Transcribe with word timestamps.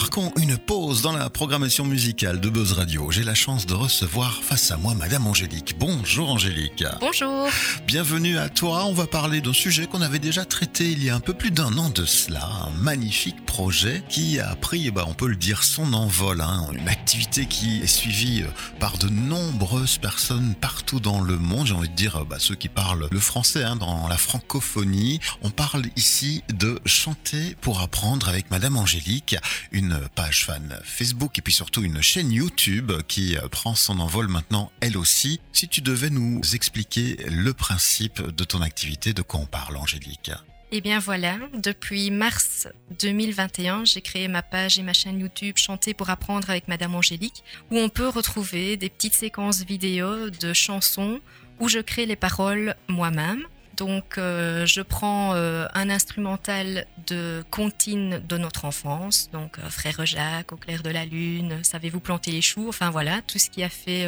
marquons 0.00 0.32
une 0.36 0.56
pause 0.56 1.02
dans 1.02 1.10
la 1.10 1.28
programmation 1.28 1.84
musicale 1.84 2.38
de 2.38 2.48
Buzz 2.48 2.74
Radio. 2.74 3.10
J'ai 3.10 3.24
la 3.24 3.34
chance 3.34 3.66
de 3.66 3.74
recevoir 3.74 4.44
face 4.44 4.70
à 4.70 4.76
moi 4.76 4.94
Madame 4.94 5.26
Angélique. 5.26 5.74
Bonjour 5.76 6.30
Angélique. 6.30 6.84
Bonjour. 7.00 7.48
Bienvenue 7.84 8.38
à 8.38 8.48
toi. 8.48 8.84
On 8.84 8.92
va 8.92 9.08
parler 9.08 9.40
d'un 9.40 9.52
sujet 9.52 9.88
qu'on 9.88 10.00
avait 10.00 10.20
déjà 10.20 10.44
traité 10.44 10.88
il 10.88 11.02
y 11.02 11.10
a 11.10 11.16
un 11.16 11.20
peu 11.20 11.34
plus 11.34 11.50
d'un 11.50 11.76
an 11.78 11.90
de 11.90 12.04
cela. 12.04 12.48
Un 12.68 12.70
magnifique 12.80 13.44
projet 13.44 14.04
qui 14.08 14.38
a 14.38 14.54
pris, 14.54 14.92
bah, 14.92 15.04
on 15.08 15.14
peut 15.14 15.26
le 15.26 15.34
dire, 15.34 15.64
son 15.64 15.92
envol. 15.92 16.42
Hein. 16.42 16.68
Une 16.74 16.88
activité 16.88 17.46
qui 17.46 17.80
est 17.80 17.88
suivie 17.88 18.42
euh, 18.42 18.78
par 18.78 18.98
de 18.98 19.08
nombreuses 19.08 19.98
personnes 19.98 20.54
partout 20.60 21.00
dans 21.00 21.20
le 21.20 21.38
monde. 21.38 21.66
J'ai 21.66 21.74
envie 21.74 21.88
de 21.88 21.96
dire 21.96 22.24
bah, 22.24 22.36
ceux 22.38 22.54
qui 22.54 22.68
parlent 22.68 23.08
le 23.10 23.20
français 23.20 23.64
hein, 23.64 23.74
dans 23.74 24.06
la 24.06 24.16
francophonie. 24.16 25.18
On 25.42 25.50
parle 25.50 25.86
ici 25.96 26.44
de 26.50 26.78
chanter 26.86 27.56
pour 27.60 27.80
apprendre 27.80 28.28
avec 28.28 28.48
Madame 28.52 28.76
Angélique 28.76 29.34
une 29.72 29.87
page 30.14 30.44
fan 30.46 30.78
Facebook 30.84 31.38
et 31.38 31.42
puis 31.42 31.52
surtout 31.52 31.82
une 31.82 32.00
chaîne 32.00 32.32
YouTube 32.32 32.92
qui 33.06 33.36
prend 33.50 33.74
son 33.74 34.00
envol 34.00 34.28
maintenant 34.28 34.70
elle 34.80 34.96
aussi. 34.96 35.40
Si 35.52 35.68
tu 35.68 35.80
devais 35.80 36.10
nous 36.10 36.40
expliquer 36.54 37.16
le 37.28 37.52
principe 37.52 38.20
de 38.22 38.44
ton 38.44 38.62
activité, 38.62 39.12
de 39.12 39.22
quoi 39.22 39.40
on 39.40 39.46
parle 39.46 39.76
Angélique 39.76 40.32
eh 40.70 40.82
bien 40.82 40.98
voilà, 40.98 41.38
depuis 41.54 42.10
mars 42.10 42.68
2021, 43.00 43.86
j'ai 43.86 44.02
créé 44.02 44.28
ma 44.28 44.42
page 44.42 44.78
et 44.78 44.82
ma 44.82 44.92
chaîne 44.92 45.18
YouTube 45.18 45.56
Chanter 45.56 45.94
pour 45.94 46.10
apprendre 46.10 46.50
avec 46.50 46.68
Madame 46.68 46.94
Angélique, 46.94 47.42
où 47.70 47.78
on 47.78 47.88
peut 47.88 48.08
retrouver 48.08 48.76
des 48.76 48.90
petites 48.90 49.14
séquences 49.14 49.64
vidéo 49.64 50.28
de 50.28 50.52
chansons 50.52 51.20
où 51.58 51.70
je 51.70 51.78
crée 51.78 52.04
les 52.04 52.16
paroles 52.16 52.76
moi-même 52.86 53.44
donc, 53.78 54.18
euh, 54.18 54.66
je 54.66 54.80
prends 54.80 55.34
euh, 55.34 55.66
un 55.72 55.88
instrumental 55.88 56.84
de 57.06 57.44
comptine 57.50 58.20
de 58.28 58.36
notre 58.36 58.64
enfance, 58.64 59.30
donc 59.32 59.58
euh, 59.58 59.70
Frère 59.70 60.04
Jacques, 60.04 60.52
Au 60.52 60.56
clair 60.56 60.82
de 60.82 60.90
la 60.90 61.04
lune, 61.04 61.60
Savez-vous 61.62 62.00
planter 62.00 62.32
les 62.32 62.42
choux, 62.42 62.68
enfin 62.68 62.90
voilà, 62.90 63.22
tout 63.22 63.38
ce 63.38 63.48
qui 63.48 63.62
a 63.62 63.68
fait 63.68 64.06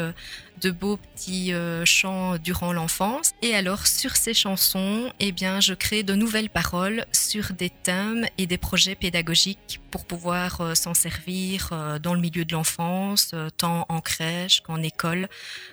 de 0.60 0.70
beaux 0.70 0.96
petits 0.96 1.52
chants 1.84 2.36
durant 2.38 2.72
l'enfance. 2.72 3.32
Et 3.42 3.54
alors, 3.54 3.86
sur 3.86 4.16
ces 4.16 4.34
chansons, 4.34 5.12
eh 5.20 5.32
bien, 5.32 5.60
je 5.60 5.74
crée 5.74 6.02
de 6.02 6.14
nouvelles 6.14 6.50
paroles 6.50 7.04
sur 7.12 7.52
des 7.52 7.70
thèmes 7.70 8.26
et 8.38 8.46
des 8.46 8.58
projets 8.58 8.94
pédagogiques 8.94 9.80
pour 9.90 10.04
pouvoir 10.04 10.76
s'en 10.76 10.94
servir 10.94 11.98
dans 12.02 12.14
le 12.14 12.20
milieu 12.20 12.44
de 12.44 12.52
l'enfance, 12.52 13.34
tant 13.56 13.86
en 13.88 14.00
crèche 14.00 14.60
qu'en 14.60 14.82
école, 14.82 15.28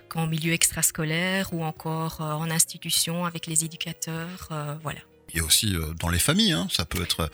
qu'en 0.09 0.27
milieu 0.27 0.53
extrascolaire 0.53 1.53
ou 1.53 1.63
encore 1.63 2.21
en 2.21 2.49
institution 2.49 3.25
avec 3.25 3.47
les 3.47 3.65
éducateurs 3.65 3.86
euh, 4.07 4.75
voilà. 4.83 4.99
Il 5.33 5.37
y 5.37 5.39
a 5.41 5.43
aussi 5.43 5.75
euh, 5.75 5.93
dans 5.99 6.09
les 6.09 6.19
familles, 6.19 6.53
hein, 6.53 6.67
ça 6.71 6.85
peut 6.85 7.01
être 7.01 7.29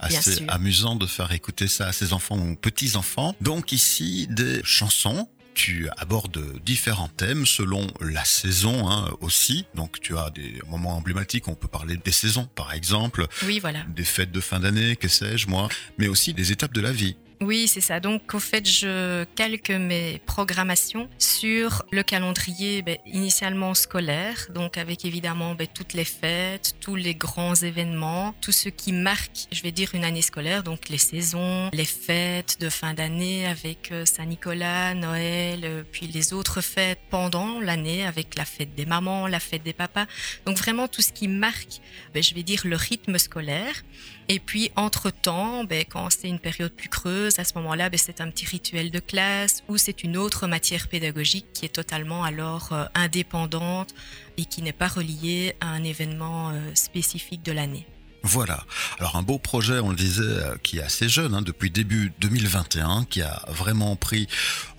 assez 0.00 0.44
amusant 0.48 0.96
de 0.96 1.06
faire 1.06 1.32
écouter 1.32 1.66
ça 1.66 1.86
à 1.86 1.92
ses 1.92 2.12
enfants 2.12 2.38
ou 2.38 2.56
petits-enfants. 2.56 3.34
Donc 3.40 3.72
ici, 3.72 4.26
des 4.30 4.60
chansons 4.64 5.28
tu 5.58 5.88
abordes 5.96 6.62
différents 6.64 7.08
thèmes 7.08 7.44
selon 7.44 7.84
la 8.00 8.24
saison 8.24 8.88
hein, 8.88 9.10
aussi. 9.20 9.66
Donc 9.74 9.98
tu 10.00 10.16
as 10.16 10.30
des 10.30 10.60
moments 10.68 10.96
emblématiques, 10.96 11.48
on 11.48 11.56
peut 11.56 11.66
parler 11.66 11.96
des 11.96 12.12
saisons 12.12 12.48
par 12.54 12.72
exemple. 12.72 13.26
Oui, 13.44 13.58
voilà. 13.58 13.82
Des 13.88 14.04
fêtes 14.04 14.30
de 14.30 14.40
fin 14.40 14.60
d'année, 14.60 14.94
que 14.94 15.08
sais-je 15.08 15.48
moi, 15.48 15.68
mais 15.98 16.06
aussi 16.06 16.32
des 16.32 16.52
étapes 16.52 16.72
de 16.72 16.80
la 16.80 16.92
vie. 16.92 17.16
Oui, 17.40 17.68
c'est 17.68 17.80
ça. 17.80 18.00
Donc, 18.00 18.34
au 18.34 18.40
fait, 18.40 18.68
je 18.68 19.22
calque 19.36 19.70
mes 19.70 20.20
programmations 20.26 21.08
sur 21.18 21.84
le 21.92 22.02
calendrier 22.02 22.82
ben, 22.82 22.98
initialement 23.06 23.74
scolaire, 23.74 24.48
donc 24.52 24.76
avec 24.76 25.04
évidemment 25.04 25.54
ben, 25.54 25.68
toutes 25.72 25.92
les 25.92 26.04
fêtes, 26.04 26.74
tous 26.80 26.96
les 26.96 27.14
grands 27.14 27.54
événements, 27.54 28.34
tout 28.40 28.50
ce 28.50 28.68
qui 28.68 28.92
marque, 28.92 29.46
je 29.52 29.62
vais 29.62 29.70
dire, 29.70 29.90
une 29.94 30.02
année 30.02 30.22
scolaire, 30.22 30.64
donc 30.64 30.88
les 30.88 30.98
saisons, 30.98 31.70
les 31.72 31.84
fêtes 31.84 32.56
de 32.60 32.68
fin 32.68 32.92
d'année 32.92 33.46
avec 33.46 33.92
euh, 33.92 34.04
Saint-Nicolas, 34.04 34.94
Noël, 34.94 35.60
euh, 35.62 35.82
puis 35.92 36.08
les 36.08 36.32
autres 36.32 36.60
fêtes 36.60 37.00
pendant 37.08 37.60
l'année 37.60 38.04
avec 38.04 38.34
la 38.34 38.44
fête 38.44 38.74
des 38.74 38.84
mamans, 38.84 39.28
la 39.28 39.38
fête 39.38 39.62
des 39.62 39.72
papas. 39.72 40.06
Donc, 40.44 40.56
vraiment 40.56 40.88
tout 40.88 41.02
ce 41.02 41.12
qui 41.12 41.28
marque, 41.28 41.80
ben, 42.14 42.20
je 42.20 42.34
vais 42.34 42.42
dire, 42.42 42.62
le 42.64 42.74
rythme 42.74 43.16
scolaire. 43.16 43.84
Et 44.30 44.40
puis, 44.40 44.70
entre-temps, 44.76 45.64
quand 45.88 46.10
c'est 46.10 46.28
une 46.28 46.38
période 46.38 46.72
plus 46.72 46.90
creuse, 46.90 47.38
à 47.38 47.44
ce 47.44 47.54
moment-là, 47.56 47.88
ben, 47.88 47.98
c'est 47.98 48.20
un 48.20 48.30
petit 48.30 48.44
rituel 48.44 48.90
de 48.90 48.98
classe 48.98 49.62
ou 49.68 49.78
c'est 49.78 50.04
une 50.04 50.18
autre 50.18 50.46
matière 50.46 50.88
pédagogique 50.88 51.46
qui 51.54 51.64
est 51.64 51.70
totalement 51.70 52.24
alors 52.24 52.72
euh, 52.72 52.84
indépendante 52.94 53.94
et 54.36 54.44
qui 54.44 54.60
n'est 54.60 54.72
pas 54.74 54.88
reliée 54.88 55.56
à 55.62 55.68
un 55.68 55.82
événement 55.82 56.50
euh, 56.50 56.60
spécifique 56.74 57.42
de 57.42 57.52
l'année. 57.52 57.86
Voilà. 58.22 58.66
Alors 58.98 59.16
un 59.16 59.22
beau 59.22 59.38
projet, 59.38 59.78
on 59.78 59.90
le 59.90 59.96
disait, 59.96 60.22
euh, 60.22 60.56
qui 60.62 60.78
est 60.78 60.82
assez 60.82 61.08
jeune, 61.08 61.32
hein, 61.34 61.40
depuis 61.40 61.70
début 61.70 62.12
2021, 62.20 63.04
qui 63.04 63.22
a 63.22 63.44
vraiment 63.48 63.96
pris 63.96 64.26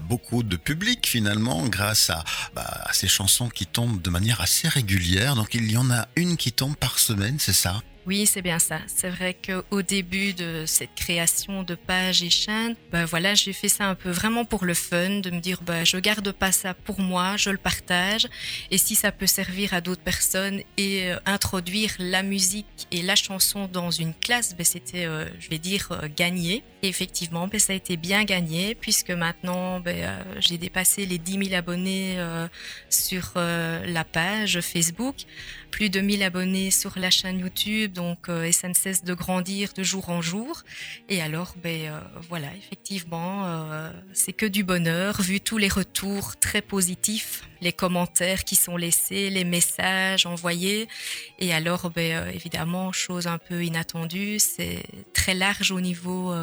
beaucoup 0.02 0.44
de 0.44 0.58
public 0.58 1.08
finalement 1.08 1.66
grâce 1.68 2.12
à, 2.12 2.24
bah, 2.54 2.68
à 2.84 2.94
ces 2.94 3.08
chansons 3.08 3.50
qui 3.50 3.66
tombent 3.66 4.02
de 4.02 4.10
manière 4.12 4.42
assez 4.42 4.68
régulière. 4.68 5.36
Donc 5.36 5.56
il 5.56 5.72
y 5.72 5.78
en 5.78 5.90
a 5.90 6.08
une 6.16 6.38
qui 6.38 6.52
tombe 6.52 6.76
par 6.76 7.00
semaine, 7.00 7.38
c'est 7.40 7.54
ça? 7.54 7.81
Oui, 8.09 8.25
c'est 8.25 8.42
bien 8.42 8.58
ça. 8.58 8.80
C'est 8.88 9.08
vrai 9.08 9.36
qu'au 9.36 9.84
début 9.84 10.34
de 10.34 10.64
cette 10.66 10.96
création 10.96 11.62
de 11.62 11.75
pages 11.75 12.24
et 12.24 12.31
chaînes, 12.31 12.75
ben 12.92 13.06
voilà, 13.06 13.36
j'ai 13.36 13.53
fait 13.53 13.68
ça 13.68 13.86
un 13.86 13.94
peu 13.94 14.09
vraiment 14.09 14.46
pour 14.46 14.66
le 14.66 14.74
fun, 14.74 15.20
de 15.20 15.30
me 15.30 15.40
dire, 15.40 15.62
bah, 15.62 15.84
je 15.84 15.96
garde 15.97 16.31
pas 16.31 16.52
ça 16.52 16.74
pour 16.74 17.02
moi, 17.02 17.38
je 17.38 17.52
le 17.52 17.59
partage. 17.59 18.28
Et 18.72 18.80
si 18.80 18.96
ça 18.96 19.12
peut 19.12 19.28
servir 19.28 19.75
à 19.75 19.81
d'autres 19.81 20.02
personnes 20.02 20.62
et 20.78 21.12
euh, 21.12 21.19
introduire 21.28 21.92
la 22.00 22.24
musique 22.24 22.88
et 22.90 23.03
la 23.03 23.16
chanson 23.16 23.69
dans 23.72 23.92
une 23.92 24.16
classe, 24.16 24.56
ben 24.56 24.66
c'était, 24.66 25.06
euh, 25.06 25.25
je 25.40 25.52
vais 25.52 25.59
dire, 25.59 25.90
euh, 25.92 26.08
gagné. 26.08 26.64
Et 26.81 26.88
effectivement, 26.88 27.48
ben 27.48 27.59
ça 27.59 27.74
a 27.74 27.75
été 27.75 27.96
bien 27.96 28.24
gagné 28.24 28.74
puisque 28.74 29.12
maintenant, 29.12 29.81
ben, 29.81 30.18
j'ai 30.40 30.58
dépassé 30.58 31.06
les 31.06 31.19
10 31.19 31.50
000 31.50 31.53
abonnés 31.53 32.18
sur 32.90 33.34
la 33.36 34.06
page 34.06 34.62
Facebook, 34.62 35.16
plus 35.72 35.90
de 35.90 36.00
1000 36.00 36.24
abonnés 36.24 36.72
sur 36.72 36.98
la 36.98 37.09
chaîne 37.09 37.40
YouTube 37.40 37.99
euh, 38.30 38.44
et 38.44 38.52
ça 38.52 38.68
ne 38.68 38.74
cesse 38.74 39.04
de 39.04 39.14
grandir 39.14 39.74
de 39.74 39.84
jour 39.84 40.10
en 40.10 40.22
jour. 40.22 40.64
Et 41.10 41.22
alors, 41.22 41.56
ben 41.62 41.88
euh, 41.88 42.00
voilà, 42.30 42.48
effectivement, 42.58 43.46
euh, 43.46 43.92
c'est 44.14 44.34
que 44.34 44.46
du 44.46 44.64
bonheur 44.64 45.22
vu 45.22 45.40
tous 45.42 45.58
les 45.58 45.68
retours 45.68 46.38
très 46.38 46.62
positifs, 46.62 47.49
les 47.62 47.74
commentaires 47.74 48.44
qui 48.44 48.56
sont 48.56 48.78
laissés, 48.78 49.30
les 49.30 49.44
messages 49.44 50.25
envoyés. 50.25 50.88
Et 51.40 51.53
alors, 51.53 51.90
ben 51.90 52.28
évidemment, 52.34 52.92
chose 52.92 53.28
un 53.28 53.38
peu 53.38 53.64
inattendue, 53.64 54.40
c'est 54.40 54.84
très 55.14 55.34
large 55.34 55.72
au 55.72 55.81
niveau 55.81 56.34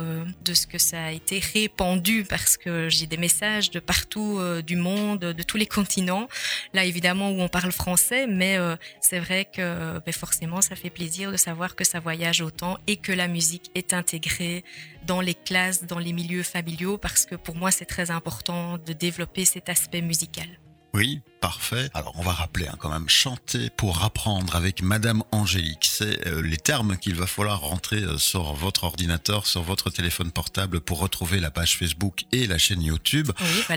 de 0.44 0.54
ce 0.54 0.66
que 0.66 0.78
ça 0.78 1.04
a 1.04 1.12
été 1.12 1.38
répandu 1.38 2.24
parce 2.28 2.56
que 2.56 2.88
j'ai 2.88 3.06
des 3.06 3.16
messages 3.16 3.70
de 3.70 3.80
partout 3.80 4.40
du 4.66 4.76
monde, 4.76 5.20
de 5.20 5.42
tous 5.42 5.56
les 5.56 5.66
continents. 5.66 6.28
Là, 6.72 6.84
évidemment, 6.84 7.30
où 7.30 7.40
on 7.40 7.48
parle 7.48 7.72
français, 7.72 8.26
mais 8.26 8.58
c'est 9.00 9.18
vrai 9.18 9.44
que 9.44 9.98
ben, 10.00 10.12
forcément, 10.12 10.60
ça 10.60 10.76
fait 10.76 10.90
plaisir 10.90 11.32
de 11.32 11.36
savoir 11.36 11.74
que 11.74 11.84
ça 11.84 12.00
voyage 12.00 12.40
autant 12.40 12.78
et 12.86 12.96
que 12.96 13.12
la 13.12 13.28
musique 13.28 13.70
est 13.74 13.92
intégrée 13.92 14.64
dans 15.06 15.20
les 15.20 15.34
classes, 15.34 15.84
dans 15.84 15.98
les 15.98 16.12
milieux 16.12 16.42
familiaux, 16.42 16.98
parce 16.98 17.26
que 17.26 17.36
pour 17.36 17.54
moi, 17.54 17.70
c'est 17.70 17.84
très 17.84 18.10
important 18.10 18.78
de 18.78 18.92
développer 18.92 19.44
cet 19.44 19.68
aspect 19.68 20.02
musical. 20.02 20.48
Oui, 20.96 21.20
parfait. 21.46 21.90
Alors 21.94 22.12
on 22.16 22.22
va 22.22 22.32
rappeler 22.32 22.66
hein, 22.66 22.74
quand 22.80 22.90
même 22.90 23.08
chanter 23.08 23.70
pour 23.70 24.02
apprendre 24.02 24.56
avec 24.56 24.82
Madame 24.82 25.22
Angélique. 25.30 25.88
C'est 25.88 26.26
euh, 26.26 26.42
les 26.42 26.56
termes 26.56 26.96
qu'il 26.96 27.14
va 27.14 27.28
falloir 27.28 27.60
rentrer 27.60 27.98
euh, 27.98 28.18
sur 28.18 28.54
votre 28.54 28.82
ordinateur, 28.82 29.46
sur 29.46 29.62
votre 29.62 29.88
téléphone 29.88 30.32
portable 30.32 30.80
pour 30.80 30.98
retrouver 30.98 31.38
la 31.38 31.52
page 31.52 31.78
Facebook 31.78 32.24
et 32.32 32.48
la 32.48 32.58
chaîne 32.58 32.82
YouTube 32.82 33.30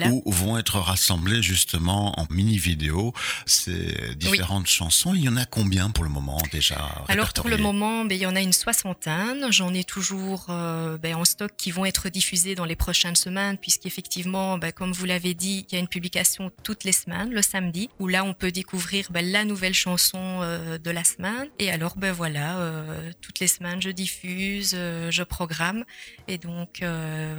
où 0.09 0.31
vont 0.31 0.57
être 0.57 0.79
rassemblées 0.79 1.43
justement 1.43 2.19
en 2.19 2.25
mini 2.31 2.57
vidéo 2.57 3.13
ces 3.45 4.15
différentes 4.15 4.65
chansons. 4.65 5.13
Il 5.13 5.21
y 5.21 5.29
en 5.29 5.37
a 5.37 5.45
combien 5.45 5.91
pour 5.91 6.03
le 6.03 6.09
moment 6.09 6.41
déjà 6.51 7.05
Alors 7.07 7.33
pour 7.33 7.49
le 7.49 7.57
moment, 7.57 8.03
ben, 8.03 8.15
il 8.15 8.21
y 8.21 8.25
en 8.25 8.35
a 8.35 8.41
une 8.41 8.53
soixantaine. 8.53 9.51
J'en 9.51 9.75
ai 9.75 9.83
toujours 9.83 10.47
euh, 10.49 10.97
ben, 10.97 11.13
en 11.13 11.25
stock 11.25 11.51
qui 11.55 11.69
vont 11.69 11.85
être 11.85 12.09
diffusées 12.09 12.55
dans 12.55 12.65
les 12.65 12.75
prochaines 12.75 13.15
semaines 13.15 13.59
puisqu'effectivement, 13.59 14.57
ben, 14.57 14.71
comme 14.71 14.91
vous 14.91 15.05
l'avez 15.05 15.35
dit, 15.35 15.67
il 15.69 15.75
y 15.75 15.77
a 15.77 15.79
une 15.79 15.87
publication 15.87 16.51
toutes 16.63 16.83
les 16.83 16.93
semaines 16.93 17.29
le 17.29 17.43
samedi, 17.43 17.58
où 17.99 18.07
là 18.07 18.23
on 18.23 18.33
peut 18.33 18.51
découvrir 18.51 19.07
ben, 19.11 19.25
la 19.25 19.45
nouvelle 19.45 19.73
chanson 19.73 20.39
euh, 20.41 20.77
de 20.77 20.91
la 20.91 21.03
semaine. 21.03 21.49
Et 21.59 21.69
alors 21.71 21.97
ben 21.97 22.11
voilà, 22.11 22.59
euh, 22.59 23.11
toutes 23.21 23.39
les 23.39 23.47
semaines 23.47 23.81
je 23.81 23.89
diffuse, 23.89 24.73
euh, 24.75 25.11
je 25.11 25.23
programme, 25.23 25.83
et 26.27 26.37
donc 26.37 26.83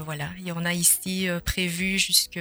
voilà, 0.04 0.28
il 0.38 0.46
y 0.46 0.52
en 0.52 0.64
a 0.64 0.72
ici 0.72 1.28
prévu 1.44 1.98
jusque 1.98 2.40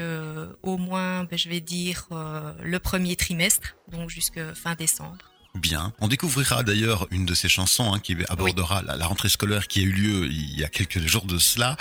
au 0.63 0.77
moins, 0.77 1.23
ben, 1.23 1.37
je 1.37 1.49
vais 1.49 1.61
dire 1.61 2.07
le 2.11 2.79
premier 2.79 3.15
trimestre, 3.15 3.75
donc 3.91 4.09
jusque 4.09 4.53
fin 4.53 4.75
décembre. 4.75 5.28
Bien. 5.55 5.93
On 5.99 6.07
découvrira 6.07 6.61
d'ailleurs 6.61 7.07
une 7.09 7.25
de 7.25 7.33
ces 7.33 7.49
chansons 7.49 7.91
hein, 7.91 7.99
qui 7.99 8.15
abordera 8.29 8.83
la, 8.83 9.07
rentrée 9.07 9.29
scolaire 9.29 9.67
qui 9.67 9.79
a 9.79 9.83
eu 9.83 9.91
lieu 9.91 10.27
il 10.27 10.59
y 10.59 10.63
a 10.63 10.69
quelques 10.69 10.99
jours 10.99 11.25
de 11.25 11.39
cela. 11.39 11.75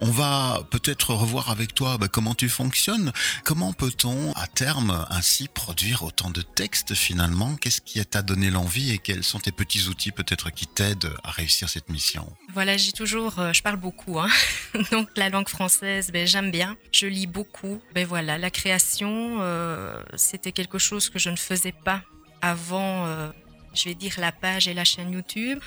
On 0.00 0.10
va 0.10 0.62
peut-être 0.70 1.14
revoir 1.14 1.50
avec 1.50 1.74
toi 1.74 1.96
bah, 1.96 2.08
comment 2.08 2.34
tu 2.34 2.50
fonctionnes. 2.50 3.12
Comment 3.44 3.72
peut-on 3.72 4.32
à 4.32 4.46
terme 4.46 5.06
ainsi 5.08 5.48
produire 5.48 6.02
autant 6.02 6.30
de 6.30 6.42
textes 6.42 6.94
finalement? 6.94 7.56
Qu'est-ce 7.56 7.80
qui 7.80 8.04
t'a 8.04 8.20
donné 8.20 8.50
l'envie 8.50 8.92
et 8.92 8.98
quels 8.98 9.24
sont 9.24 9.38
tes 9.38 9.52
petits 9.52 9.88
outils 9.88 10.12
peut-être 10.12 10.50
qui 10.50 10.66
t'aident 10.66 11.14
à 11.24 11.30
réussir 11.30 11.70
cette 11.70 11.88
mission? 11.88 12.30
Voilà, 12.52 12.76
j'ai 12.76 12.92
toujours, 12.92 13.38
euh, 13.38 13.52
je 13.54 13.62
parle 13.62 13.76
beaucoup, 13.76 14.20
hein. 14.20 14.28
donc 14.92 15.08
la 15.16 15.30
langue 15.30 15.48
française, 15.48 16.10
ben, 16.12 16.26
j'aime 16.26 16.50
bien. 16.50 16.76
Je 16.92 17.06
lis 17.06 17.26
beaucoup. 17.26 17.80
Ben 17.94 18.06
voilà, 18.06 18.36
la 18.36 18.50
création, 18.50 19.38
euh, 19.40 19.96
c'était 20.14 20.52
quelque 20.52 20.78
chose 20.78 21.08
que 21.08 21.18
je 21.18 21.30
ne 21.30 21.36
faisais 21.36 21.72
pas 21.72 22.02
avant, 22.44 23.06
euh, 23.06 23.30
je 23.74 23.88
vais 23.88 23.94
dire, 23.94 24.14
la 24.18 24.32
page 24.32 24.68
et 24.68 24.74
la 24.74 24.84
chaîne 24.84 25.12
YouTube. 25.12 25.58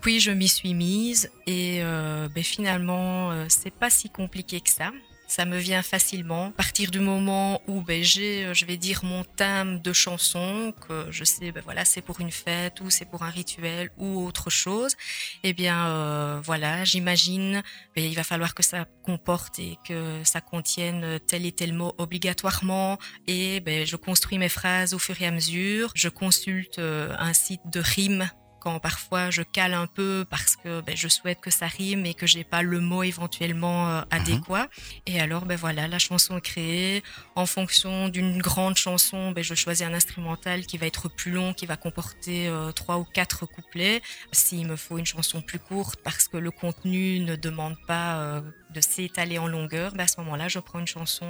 Puis 0.00 0.20
je 0.20 0.30
m'y 0.30 0.46
suis 0.46 0.74
mise 0.74 1.30
et 1.46 1.80
euh, 1.82 2.28
ben, 2.28 2.44
finalement, 2.44 3.32
euh, 3.32 3.46
c'est 3.48 3.72
pas 3.72 3.90
si 3.90 4.10
compliqué 4.10 4.60
que 4.60 4.70
ça 4.70 4.92
ça 5.28 5.44
me 5.44 5.58
vient 5.58 5.82
facilement. 5.82 6.46
À 6.46 6.50
partir 6.52 6.90
du 6.90 6.98
moment 6.98 7.60
où 7.68 7.82
ben, 7.82 8.02
j'ai, 8.02 8.46
euh, 8.46 8.54
je 8.54 8.64
vais 8.64 8.76
dire, 8.76 9.04
mon 9.04 9.22
thème 9.22 9.78
de 9.80 9.92
chanson, 9.92 10.74
que 10.88 11.06
je 11.10 11.22
sais, 11.22 11.52
ben, 11.52 11.62
voilà, 11.62 11.84
c'est 11.84 12.00
pour 12.00 12.20
une 12.20 12.32
fête 12.32 12.80
ou 12.80 12.90
c'est 12.90 13.04
pour 13.04 13.22
un 13.22 13.30
rituel 13.30 13.90
ou 13.98 14.26
autre 14.26 14.50
chose, 14.50 14.96
eh 15.44 15.52
bien, 15.52 15.86
euh, 15.88 16.40
voilà, 16.42 16.84
j'imagine, 16.84 17.62
ben, 17.94 18.04
il 18.04 18.14
va 18.14 18.24
falloir 18.24 18.54
que 18.54 18.62
ça 18.62 18.86
comporte 19.02 19.58
et 19.58 19.76
que 19.86 20.20
ça 20.24 20.40
contienne 20.40 21.20
tel 21.26 21.44
et 21.44 21.52
tel 21.52 21.74
mot 21.74 21.94
obligatoirement. 21.98 22.98
Et 23.26 23.60
ben, 23.60 23.86
je 23.86 23.96
construis 23.96 24.38
mes 24.38 24.48
phrases 24.48 24.94
au 24.94 24.98
fur 24.98 25.20
et 25.20 25.26
à 25.26 25.30
mesure. 25.30 25.92
Je 25.94 26.08
consulte 26.08 26.78
euh, 26.78 27.14
un 27.18 27.34
site 27.34 27.60
de 27.66 27.80
rimes 27.80 28.30
quand 28.58 28.78
parfois 28.78 29.30
je 29.30 29.42
cale 29.42 29.74
un 29.74 29.86
peu 29.86 30.24
parce 30.28 30.56
que 30.56 30.80
ben, 30.80 30.96
je 30.96 31.08
souhaite 31.08 31.40
que 31.40 31.50
ça 31.50 31.66
rime 31.66 32.06
et 32.06 32.14
que 32.14 32.26
j'ai 32.26 32.44
pas 32.44 32.62
le 32.62 32.80
mot 32.80 33.02
éventuellement 33.02 33.88
euh, 33.88 34.02
adéquat. 34.10 34.68
Et 35.06 35.20
alors, 35.20 35.44
ben 35.46 35.56
voilà, 35.56 35.88
la 35.88 35.98
chanson 35.98 36.36
est 36.38 36.42
créée. 36.42 37.02
En 37.34 37.46
fonction 37.46 38.08
d'une 38.08 38.38
grande 38.38 38.76
chanson, 38.76 39.32
ben, 39.32 39.42
je 39.42 39.54
choisis 39.54 39.86
un 39.86 39.94
instrumental 39.94 40.66
qui 40.66 40.78
va 40.78 40.86
être 40.86 41.08
plus 41.08 41.32
long, 41.32 41.54
qui 41.54 41.66
va 41.66 41.76
comporter 41.76 42.48
euh, 42.48 42.72
trois 42.72 42.98
ou 42.98 43.04
quatre 43.04 43.46
couplets. 43.46 44.02
S'il 44.32 44.66
me 44.66 44.76
faut 44.76 44.98
une 44.98 45.06
chanson 45.06 45.40
plus 45.40 45.58
courte 45.58 46.00
parce 46.02 46.28
que 46.28 46.36
le 46.36 46.50
contenu 46.50 47.20
ne 47.20 47.36
demande 47.36 47.76
pas 47.86 48.18
euh, 48.18 48.40
de 48.70 48.80
s'étaler 48.80 49.38
en 49.38 49.48
longueur, 49.48 49.92
ben, 49.92 50.04
à 50.04 50.08
ce 50.08 50.20
moment-là, 50.20 50.48
je 50.48 50.58
prends 50.58 50.80
une 50.80 50.86
chanson 50.86 51.26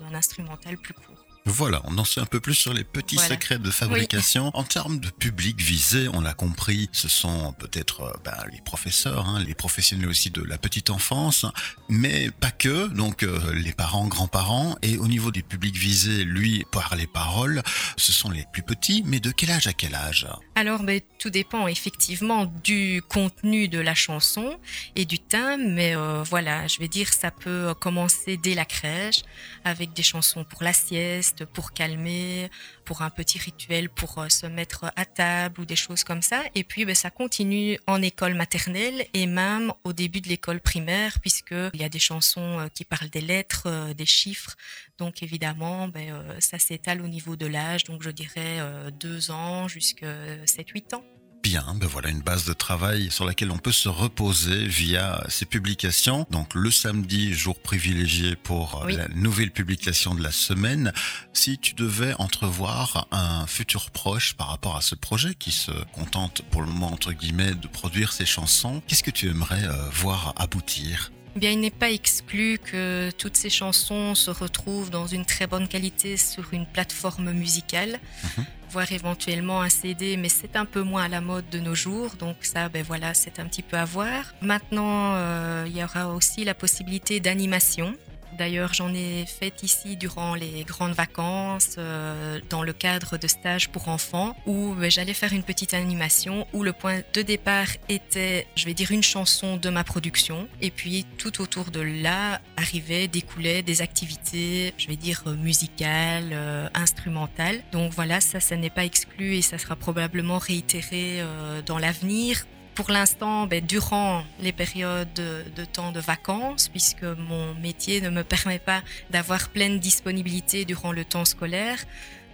d'un 0.00 0.14
instrumental 0.14 0.76
plus 0.78 0.94
court. 0.94 1.27
Voilà, 1.44 1.80
on 1.84 1.96
en 1.98 2.04
sait 2.04 2.20
un 2.20 2.26
peu 2.26 2.40
plus 2.40 2.54
sur 2.54 2.74
les 2.74 2.84
petits 2.84 3.18
secrets 3.18 3.58
de 3.58 3.70
fabrication. 3.70 4.50
En 4.54 4.64
termes 4.64 5.00
de 5.00 5.08
public 5.08 5.60
visé, 5.60 6.08
on 6.12 6.20
l'a 6.20 6.34
compris, 6.34 6.90
ce 6.92 7.08
sont 7.08 7.52
peut-être 7.54 8.02
euh, 8.02 8.12
bah, 8.24 8.44
les 8.52 8.60
professeurs, 8.60 9.26
hein, 9.26 9.42
les 9.46 9.54
professionnels 9.54 10.08
aussi 10.08 10.30
de 10.30 10.42
la 10.42 10.58
petite 10.58 10.90
enfance, 10.90 11.46
mais 11.88 12.30
pas 12.30 12.50
que, 12.50 12.88
donc 12.88 13.22
euh, 13.22 13.52
les 13.54 13.72
parents, 13.72 14.06
grands-parents, 14.06 14.76
et 14.82 14.98
au 14.98 15.08
niveau 15.08 15.30
des 15.30 15.42
publics 15.42 15.76
visés, 15.76 16.24
lui, 16.24 16.64
par 16.70 16.96
les 16.96 17.06
paroles, 17.06 17.62
ce 17.96 18.12
sont 18.12 18.30
les 18.30 18.44
plus 18.52 18.62
petits, 18.62 19.02
mais 19.06 19.20
de 19.20 19.30
quel 19.30 19.50
âge 19.50 19.66
à 19.66 19.72
quel 19.72 19.94
âge? 19.94 20.26
Alors, 20.54 20.82
ben, 20.82 21.00
tout 21.18 21.30
dépend 21.30 21.66
effectivement 21.66 22.52
du 22.62 23.02
contenu 23.08 23.68
de 23.68 23.78
la 23.78 23.94
chanson 23.94 24.58
et 24.96 25.04
du 25.04 25.18
thème, 25.18 25.74
mais 25.74 25.96
euh, 25.96 26.22
voilà, 26.24 26.66
je 26.66 26.78
vais 26.78 26.88
dire, 26.88 27.12
ça 27.12 27.30
peut 27.30 27.74
commencer 27.80 28.36
dès 28.36 28.54
la 28.54 28.64
crèche, 28.64 29.22
avec 29.64 29.92
des 29.94 30.02
chansons 30.02 30.44
pour 30.44 30.62
la 30.62 30.72
sieste, 30.72 31.37
pour 31.44 31.72
calmer, 31.72 32.50
pour 32.84 33.02
un 33.02 33.10
petit 33.10 33.38
rituel 33.38 33.88
pour 33.88 34.18
euh, 34.18 34.28
se 34.28 34.46
mettre 34.46 34.92
à 34.96 35.04
table 35.04 35.60
ou 35.60 35.64
des 35.64 35.76
choses 35.76 36.04
comme 36.04 36.22
ça. 36.22 36.42
Et 36.54 36.64
puis 36.64 36.84
ben, 36.84 36.94
ça 36.94 37.10
continue 37.10 37.78
en 37.86 38.00
école 38.02 38.34
maternelle 38.34 39.06
et 39.14 39.26
même 39.26 39.72
au 39.84 39.92
début 39.92 40.20
de 40.20 40.28
l'école 40.28 40.60
primaire 40.60 41.20
puisqu'il 41.20 41.80
y 41.80 41.84
a 41.84 41.88
des 41.88 41.98
chansons 41.98 42.60
euh, 42.60 42.68
qui 42.68 42.84
parlent 42.84 43.10
des 43.10 43.20
lettres, 43.20 43.64
euh, 43.66 43.94
des 43.94 44.06
chiffres. 44.06 44.56
Donc 44.98 45.22
évidemment, 45.22 45.88
ben, 45.88 46.36
ça 46.40 46.58
s'étale 46.58 47.02
au 47.02 47.08
niveau 47.08 47.36
de 47.36 47.46
l'âge, 47.46 47.84
donc 47.84 48.02
je 48.02 48.10
dirais 48.10 48.58
deux 48.98 49.30
ans 49.30 49.68
jusqu'à 49.68 50.44
7-8 50.44 50.96
ans. 50.96 51.04
Bien, 51.48 51.64
ben 51.76 51.86
voilà 51.86 52.10
une 52.10 52.20
base 52.20 52.44
de 52.44 52.52
travail 52.52 53.10
sur 53.10 53.24
laquelle 53.24 53.50
on 53.50 53.56
peut 53.56 53.72
se 53.72 53.88
reposer 53.88 54.66
via 54.66 55.24
ces 55.30 55.46
publications. 55.46 56.26
Donc 56.30 56.54
le 56.54 56.70
samedi, 56.70 57.32
jour 57.32 57.58
privilégié 57.58 58.36
pour 58.36 58.84
la 58.86 59.08
nouvelle 59.14 59.50
publication 59.50 60.14
de 60.14 60.22
la 60.22 60.30
semaine. 60.30 60.92
Si 61.32 61.56
tu 61.56 61.72
devais 61.72 62.12
entrevoir 62.18 63.08
un 63.12 63.46
futur 63.46 63.90
proche 63.90 64.34
par 64.34 64.48
rapport 64.48 64.76
à 64.76 64.82
ce 64.82 64.94
projet 64.94 65.34
qui 65.34 65.50
se 65.50 65.72
contente 65.94 66.42
pour 66.50 66.60
le 66.60 66.66
moment 66.66 66.92
entre 66.92 67.12
guillemets 67.12 67.54
de 67.54 67.66
produire 67.66 68.12
ses 68.12 68.26
chansons, 68.26 68.82
qu'est-ce 68.86 69.02
que 69.02 69.10
tu 69.10 69.30
aimerais 69.30 69.64
euh, 69.64 69.88
voir 69.90 70.34
aboutir? 70.36 71.12
Eh 71.38 71.40
Bien, 71.40 71.52
il 71.52 71.60
n'est 71.60 71.70
pas 71.70 71.92
exclu 71.92 72.58
que 72.58 73.12
toutes 73.16 73.36
ces 73.36 73.48
chansons 73.48 74.16
se 74.16 74.28
retrouvent 74.28 74.90
dans 74.90 75.06
une 75.06 75.24
très 75.24 75.46
bonne 75.46 75.68
qualité 75.68 76.16
sur 76.16 76.52
une 76.52 76.66
plateforme 76.66 77.30
musicale. 77.30 78.00
Mhm 78.36 78.44
voire 78.70 78.92
éventuellement 78.92 79.62
un 79.62 79.70
CD, 79.70 80.18
mais 80.18 80.28
c'est 80.28 80.54
un 80.54 80.66
peu 80.66 80.82
moins 80.82 81.04
à 81.04 81.08
la 81.08 81.22
mode 81.22 81.48
de 81.48 81.58
nos 81.58 81.74
jours, 81.74 82.16
donc 82.18 82.36
ça, 82.42 82.68
ben 82.68 82.84
voilà, 82.86 83.14
c'est 83.14 83.38
un 83.38 83.46
petit 83.46 83.62
peu 83.62 83.78
à 83.78 83.86
voir. 83.86 84.34
Maintenant, 84.42 85.14
euh, 85.14 85.64
il 85.66 85.74
y 85.74 85.82
aura 85.82 86.08
aussi 86.08 86.44
la 86.44 86.52
possibilité 86.52 87.18
d'animation. 87.18 87.96
D'ailleurs, 88.36 88.74
j'en 88.74 88.92
ai 88.92 89.24
fait 89.26 89.62
ici 89.62 89.96
durant 89.96 90.34
les 90.34 90.64
grandes 90.64 90.92
vacances, 90.92 91.76
euh, 91.78 92.40
dans 92.50 92.62
le 92.62 92.72
cadre 92.72 93.16
de 93.16 93.26
stages 93.26 93.68
pour 93.68 93.88
enfants, 93.88 94.36
où 94.46 94.74
ben, 94.74 94.90
j'allais 94.90 95.14
faire 95.14 95.32
une 95.32 95.42
petite 95.42 95.74
animation 95.74 96.46
où 96.52 96.62
le 96.62 96.72
point 96.72 97.00
de 97.14 97.22
départ 97.22 97.68
était, 97.88 98.46
je 98.56 98.66
vais 98.66 98.74
dire, 98.74 98.90
une 98.90 99.02
chanson 99.02 99.56
de 99.56 99.68
ma 99.70 99.84
production. 99.84 100.48
Et 100.60 100.70
puis, 100.70 101.06
tout 101.16 101.40
autour 101.40 101.70
de 101.70 101.80
là, 101.80 102.40
arrivaient, 102.56 103.08
découlaient 103.08 103.62
des 103.62 103.82
activités, 103.82 104.74
je 104.76 104.88
vais 104.88 104.96
dire, 104.96 105.24
musicales, 105.26 106.30
euh, 106.32 106.68
instrumentales. 106.74 107.62
Donc 107.72 107.92
voilà, 107.92 108.20
ça, 108.20 108.40
ça 108.40 108.56
n'est 108.56 108.70
pas 108.70 108.84
exclu 108.84 109.36
et 109.36 109.42
ça 109.42 109.58
sera 109.58 109.76
probablement 109.76 110.38
réitéré 110.38 111.20
euh, 111.20 111.62
dans 111.62 111.78
l'avenir 111.78 112.44
pour 112.78 112.92
l'instant, 112.92 113.48
ben, 113.48 113.66
durant 113.66 114.22
les 114.38 114.52
périodes 114.52 115.12
de, 115.12 115.64
temps 115.64 115.90
de 115.90 115.98
vacances, 115.98 116.68
puisque 116.68 117.02
mon 117.02 117.52
métier 117.54 118.00
ne 118.00 118.08
me 118.08 118.22
permet 118.22 118.60
pas 118.60 118.82
d'avoir 119.10 119.48
pleine 119.48 119.80
disponibilité 119.80 120.64
durant 120.64 120.92
le 120.92 121.04
temps 121.04 121.24
scolaire. 121.24 121.78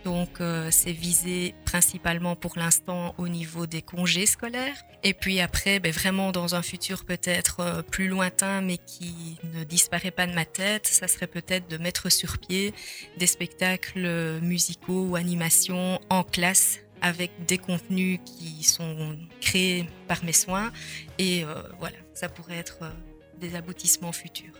Donc, 0.04 0.42
euh, 0.42 0.68
c'est 0.70 0.92
visé 0.92 1.54
principalement 1.64 2.36
pour 2.36 2.58
l'instant 2.58 3.14
au 3.16 3.26
niveau 3.26 3.66
des 3.66 3.80
congés 3.80 4.26
scolaires. 4.26 4.76
Et 5.02 5.14
puis 5.14 5.40
après, 5.40 5.80
ben, 5.80 5.90
vraiment 5.90 6.30
dans 6.30 6.54
un 6.54 6.60
futur 6.60 7.06
peut-être 7.06 7.60
euh, 7.60 7.80
plus 7.80 8.08
lointain, 8.08 8.60
mais 8.60 8.76
qui 8.76 9.38
ne 9.54 9.64
disparaît 9.64 10.10
pas 10.10 10.26
de 10.26 10.34
ma 10.34 10.44
tête, 10.44 10.86
ça 10.86 11.08
serait 11.08 11.26
peut-être 11.26 11.70
de 11.70 11.78
mettre 11.78 12.12
sur 12.12 12.36
pied 12.36 12.74
des 13.16 13.26
spectacles 13.26 14.40
musicaux 14.42 15.06
ou 15.06 15.16
animations 15.16 15.98
en 16.10 16.22
classe 16.22 16.83
avec 17.04 17.30
des 17.46 17.58
contenus 17.58 18.18
qui 18.24 18.64
sont 18.64 19.18
créés 19.42 19.86
par 20.08 20.24
mes 20.24 20.32
soins. 20.32 20.72
Et 21.18 21.44
euh, 21.44 21.54
voilà, 21.78 21.98
ça 22.14 22.30
pourrait 22.30 22.56
être 22.56 22.78
euh, 22.80 22.90
des 23.38 23.54
aboutissements 23.54 24.12
futurs. 24.12 24.54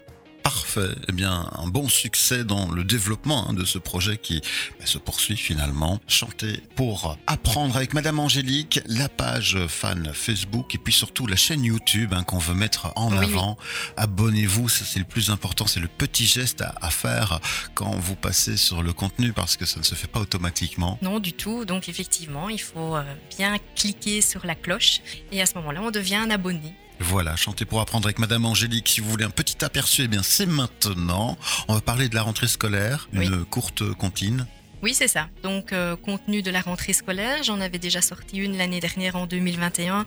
Parfait. 0.45 0.95
Eh 1.09 1.13
bien, 1.13 1.49
un 1.55 1.69
bon 1.69 1.89
succès 1.89 2.45
dans 2.45 2.71
le 2.71 2.85
développement 2.85 3.49
hein, 3.49 3.55
de 3.55 3.65
ce 3.65 3.79
projet 3.79 4.19
qui 4.19 4.43
bah, 4.79 4.85
se 4.85 4.99
poursuit 4.99 5.39
finalement. 5.39 5.99
Chanter 6.07 6.61
pour 6.77 7.17
apprendre 7.27 7.75
avec 7.79 7.95
Madame 7.95 8.21
Angélique, 8.21 8.81
la 8.85 9.09
page 9.09 9.57
fan 9.69 10.11
Facebook 10.13 10.75
et 10.75 10.79
puis 10.79 10.93
surtout 10.93 11.27
la 11.27 11.37
chaîne 11.37 11.65
YouTube 11.65 12.13
hein, 12.13 12.25
qu'on 12.25 12.37
veut 12.37 12.55
mettre 12.55 12.93
en 12.95 13.17
avant. 13.17 13.57
Abonnez-vous, 13.97 14.69
ça 14.69 14.85
c'est 14.85 14.99
le 14.99 15.07
plus 15.07 15.31
important, 15.31 15.67
c'est 15.67 15.81
le 15.81 15.89
petit 15.89 16.27
geste 16.27 16.63
à, 16.63 16.91
faire 16.91 17.41
quand 17.75 17.93
vous 17.93 18.15
passez 18.15 18.59
sur 18.59 18.83
le 18.83 18.93
contenu 18.93 19.33
parce 19.33 19.57
que 19.57 19.65
ça 19.65 19.81
ne 19.81 19.85
se 19.85 19.95
fait 19.95 20.09
pas 20.09 20.21
automatiquement. 20.21 20.99
Non, 21.01 21.21
du 21.21 21.33
tout. 21.33 21.65
Donc 21.65 21.89
effectivement, 21.89 22.51
il 22.51 22.61
faut 22.61 22.97
euh, 22.97 23.03
bien 23.35 23.57
cliquer 23.77 24.21
sur 24.21 24.45
la 24.45 24.55
cloche 24.55 25.01
et 25.33 25.41
à 25.41 25.47
ce 25.47 25.55
moment-là, 25.55 25.81
on 25.83 25.91
devient 25.91 26.17
un 26.17 26.31
abonné. 26.31 26.75
Voilà, 27.09 27.37
chanter 27.37 27.65
pour 27.65 27.81
apprendre 27.81 28.07
avec 28.07 28.19
Madame 28.19 28.45
Angélique. 28.47 28.89
Si 28.89 29.01
vous 29.01 29.11
voulez 29.11 29.25
un 29.25 29.31
petit 29.31 29.65
aperçu, 29.65 30.03
eh 30.03 30.09
bien 30.09 30.23
c'est 30.23 30.47
maintenant. 30.47 31.37
On 31.69 31.75
va 31.75 31.81
parler 31.81 32.09
de 32.09 32.15
la 32.15 32.23
rentrée 32.23 32.49
scolaire, 32.49 33.09
une 33.13 33.45
courte 33.45 33.93
comptine. 33.93 34.47
Oui, 34.83 34.93
c'est 34.93 35.09
ça. 35.09 35.29
Donc, 35.43 35.73
euh, 35.73 35.97
contenu 35.97 36.43
de 36.43 36.51
la 36.51 36.61
rentrée 36.61 36.93
scolaire, 36.93 37.43
j'en 37.43 37.59
avais 37.61 37.79
déjà 37.79 38.03
sorti 38.03 38.37
une 38.37 38.59
l'année 38.59 38.81
dernière 38.81 39.17
en 39.17 39.27
2021 39.27 40.05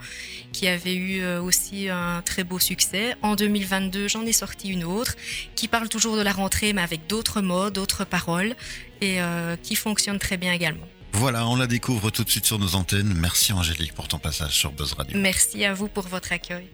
qui 0.53 0.67
avait 0.67 0.93
eu 0.93 1.21
euh, 1.21 1.41
aussi 1.41 1.89
un 1.89 2.21
très 2.23 2.43
beau 2.43 2.59
succès. 2.59 3.15
En 3.23 3.35
2022, 3.35 4.07
j'en 4.07 4.23
ai 4.23 4.33
sorti 4.33 4.69
une 4.69 4.83
autre 4.83 5.15
qui 5.55 5.67
parle 5.67 5.89
toujours 5.89 6.15
de 6.15 6.21
la 6.21 6.31
rentrée 6.31 6.73
mais 6.73 6.83
avec 6.83 7.07
d'autres 7.07 7.41
mots, 7.41 7.71
d'autres 7.71 8.05
paroles 8.05 8.55
et 9.01 9.19
euh, 9.19 9.55
qui 9.55 9.75
fonctionne 9.75 10.19
très 10.19 10.37
bien 10.37 10.53
également. 10.53 10.87
Voilà, 11.13 11.47
on 11.47 11.55
la 11.55 11.65
découvre 11.65 12.11
tout 12.11 12.23
de 12.23 12.29
suite 12.29 12.45
sur 12.45 12.59
nos 12.59 12.75
antennes. 12.75 13.15
Merci 13.15 13.53
Angélique 13.53 13.93
pour 13.93 14.07
ton 14.07 14.19
passage 14.19 14.51
sur 14.51 14.71
Buzz 14.71 14.93
Radio. 14.93 15.17
Merci 15.19 15.65
à 15.65 15.73
vous 15.73 15.87
pour 15.87 16.07
votre 16.07 16.31
accueil. 16.31 16.67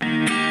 Thank 0.00 0.30
you. 0.30 0.49